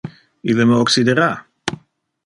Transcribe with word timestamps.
Ille 0.53 0.65
me 0.71 0.79
occidera! 0.85 1.29